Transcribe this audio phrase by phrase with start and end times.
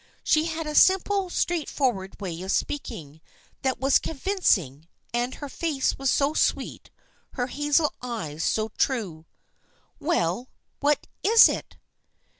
[0.23, 3.21] She had a simple, straight forward way of speaking
[3.61, 6.89] that was convincing, and her face was so sweet,
[7.33, 9.27] her hazel eyes so true."
[9.99, 11.77] Well, what is it?"